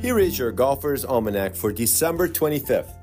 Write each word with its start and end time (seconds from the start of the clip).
Here 0.00 0.18
is 0.18 0.38
your 0.38 0.50
Golfer's 0.50 1.04
Almanac 1.04 1.54
for 1.54 1.70
December 1.70 2.26
25th. 2.26 2.94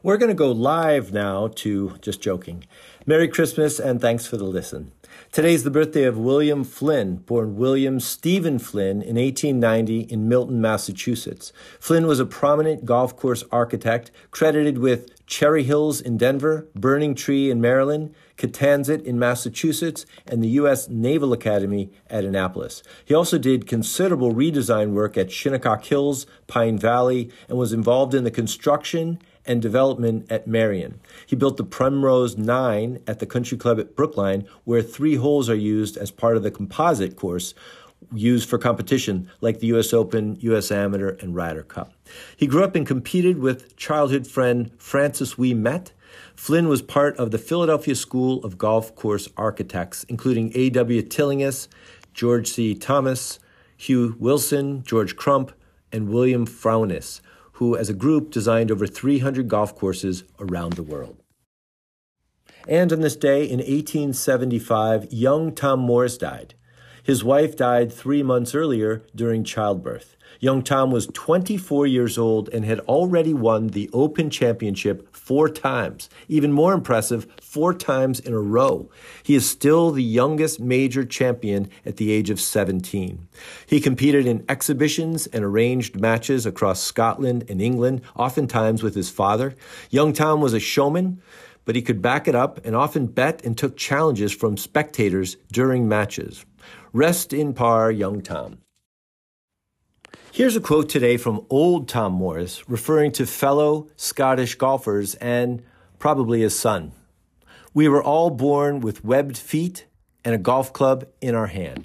We're 0.00 0.16
going 0.16 0.28
to 0.28 0.34
go 0.34 0.52
live 0.52 1.12
now 1.12 1.48
to 1.56 1.96
just 2.00 2.20
joking. 2.20 2.66
Merry 3.04 3.26
Christmas 3.26 3.80
and 3.80 4.00
thanks 4.00 4.28
for 4.28 4.36
the 4.36 4.44
listen. 4.44 4.92
Today's 5.32 5.64
the 5.64 5.70
birthday 5.70 6.04
of 6.04 6.16
William 6.16 6.64
Flynn, 6.64 7.16
born 7.16 7.56
William 7.56 7.98
Stephen 8.00 8.58
Flynn 8.58 9.02
in 9.02 9.16
1890 9.16 10.00
in 10.00 10.28
Milton, 10.28 10.60
Massachusetts. 10.60 11.52
Flynn 11.80 12.06
was 12.06 12.20
a 12.20 12.26
prominent 12.26 12.84
golf 12.84 13.16
course 13.16 13.42
architect 13.50 14.10
credited 14.30 14.78
with 14.78 15.10
Cherry 15.26 15.62
Hills 15.62 16.00
in 16.00 16.16
Denver, 16.16 16.68
Burning 16.74 17.14
Tree 17.14 17.50
in 17.50 17.60
Maryland, 17.60 18.14
Kittansett 18.36 19.02
in 19.04 19.18
Massachusetts, 19.18 20.04
and 20.26 20.42
the 20.42 20.48
U.S. 20.48 20.88
Naval 20.88 21.32
Academy 21.32 21.90
at 22.08 22.24
Annapolis. 22.24 22.82
He 23.04 23.14
also 23.14 23.38
did 23.38 23.66
considerable 23.66 24.34
redesign 24.34 24.92
work 24.92 25.16
at 25.16 25.32
Shinnecock 25.32 25.84
Hills, 25.84 26.26
Pine 26.46 26.78
Valley, 26.78 27.30
and 27.48 27.56
was 27.56 27.72
involved 27.72 28.14
in 28.14 28.24
the 28.24 28.30
construction 28.30 29.18
and 29.46 29.60
development 29.60 30.30
at 30.30 30.46
Marion. 30.46 31.00
He 31.26 31.36
built 31.36 31.56
the 31.56 31.64
Primrose 31.64 32.36
Nine 32.36 33.00
at 33.06 33.18
the 33.18 33.26
Country 33.26 33.58
Club 33.58 33.78
at 33.78 33.94
Brookline, 33.94 34.46
where 34.64 34.82
three 34.82 35.16
holes 35.16 35.48
are 35.50 35.54
used 35.54 35.96
as 35.96 36.10
part 36.10 36.36
of 36.36 36.42
the 36.42 36.50
composite 36.50 37.16
course 37.16 37.54
used 38.12 38.48
for 38.48 38.58
competition 38.58 39.30
like 39.40 39.60
the 39.60 39.66
US 39.68 39.92
Open, 39.92 40.36
US 40.40 40.70
Amateur, 40.70 41.16
and 41.20 41.34
Ryder 41.34 41.62
Cup. 41.62 41.92
He 42.36 42.46
grew 42.46 42.64
up 42.64 42.74
and 42.74 42.86
competed 42.86 43.38
with 43.38 43.76
childhood 43.76 44.26
friend 44.26 44.70
Francis 44.78 45.34
Ouimet. 45.34 45.92
Flynn 46.36 46.68
was 46.68 46.82
part 46.82 47.16
of 47.16 47.30
the 47.30 47.38
Philadelphia 47.38 47.94
School 47.94 48.44
of 48.44 48.58
Golf 48.58 48.94
Course 48.94 49.28
Architects, 49.36 50.04
including 50.04 50.52
A.W. 50.54 51.02
Tillinghast, 51.02 51.68
George 52.12 52.48
C. 52.48 52.74
Thomas, 52.74 53.38
Hugh 53.76 54.16
Wilson, 54.18 54.82
George 54.84 55.16
Crump, 55.16 55.52
and 55.92 56.08
William 56.08 56.46
Fownes, 56.46 57.20
who, 57.54 57.76
as 57.76 57.88
a 57.88 57.94
group, 57.94 58.30
designed 58.30 58.70
over 58.70 58.86
300 58.86 59.48
golf 59.48 59.74
courses 59.74 60.24
around 60.40 60.74
the 60.74 60.82
world. 60.82 61.22
And 62.66 62.92
on 62.92 63.00
this 63.00 63.16
day 63.16 63.44
in 63.44 63.58
1875, 63.58 65.12
young 65.12 65.54
Tom 65.54 65.80
Morris 65.80 66.16
died. 66.16 66.54
His 67.04 67.22
wife 67.22 67.54
died 67.54 67.92
three 67.92 68.22
months 68.22 68.54
earlier 68.54 69.02
during 69.14 69.44
childbirth. 69.44 70.16
Young 70.40 70.62
Tom 70.62 70.90
was 70.90 71.06
24 71.08 71.86
years 71.86 72.16
old 72.16 72.48
and 72.48 72.64
had 72.64 72.80
already 72.80 73.34
won 73.34 73.68
the 73.68 73.90
Open 73.92 74.30
Championship 74.30 75.14
four 75.14 75.50
times. 75.50 76.08
Even 76.28 76.50
more 76.50 76.72
impressive, 76.72 77.26
four 77.42 77.74
times 77.74 78.20
in 78.20 78.32
a 78.32 78.40
row. 78.40 78.88
He 79.22 79.34
is 79.34 79.48
still 79.48 79.90
the 79.90 80.02
youngest 80.02 80.60
major 80.60 81.04
champion 81.04 81.68
at 81.84 81.98
the 81.98 82.10
age 82.10 82.30
of 82.30 82.40
17. 82.40 83.28
He 83.66 83.80
competed 83.80 84.26
in 84.26 84.42
exhibitions 84.48 85.26
and 85.26 85.44
arranged 85.44 86.00
matches 86.00 86.46
across 86.46 86.80
Scotland 86.80 87.44
and 87.50 87.60
England, 87.60 88.00
oftentimes 88.16 88.82
with 88.82 88.94
his 88.94 89.10
father. 89.10 89.54
Young 89.90 90.14
Tom 90.14 90.40
was 90.40 90.54
a 90.54 90.60
showman 90.60 91.20
but 91.64 91.74
he 91.74 91.82
could 91.82 92.02
back 92.02 92.28
it 92.28 92.34
up 92.34 92.60
and 92.64 92.76
often 92.76 93.06
bet 93.06 93.44
and 93.44 93.56
took 93.56 93.76
challenges 93.76 94.32
from 94.32 94.56
spectators 94.56 95.36
during 95.50 95.88
matches. 95.88 96.44
Rest 96.92 97.32
in 97.32 97.54
par, 97.54 97.90
young 97.90 98.20
Tom. 98.20 98.58
Here's 100.32 100.56
a 100.56 100.60
quote 100.60 100.88
today 100.88 101.16
from 101.16 101.46
old 101.48 101.88
Tom 101.88 102.12
Morris 102.12 102.68
referring 102.68 103.12
to 103.12 103.26
fellow 103.26 103.88
Scottish 103.96 104.56
golfers 104.56 105.14
and 105.16 105.62
probably 105.98 106.40
his 106.40 106.58
son. 106.58 106.92
We 107.72 107.88
were 107.88 108.02
all 108.02 108.30
born 108.30 108.80
with 108.80 109.04
webbed 109.04 109.38
feet 109.38 109.86
and 110.24 110.34
a 110.34 110.38
golf 110.38 110.72
club 110.72 111.06
in 111.20 111.34
our 111.34 111.46
hand. 111.46 111.84